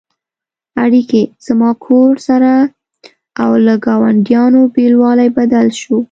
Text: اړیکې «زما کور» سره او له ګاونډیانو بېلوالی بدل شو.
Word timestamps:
اړیکې 0.83 1.21
«زما 1.45 1.71
کور» 1.85 2.13
سره 2.27 2.51
او 3.41 3.51
له 3.65 3.73
ګاونډیانو 3.85 4.61
بېلوالی 4.73 5.29
بدل 5.37 5.67
شو. 5.79 5.97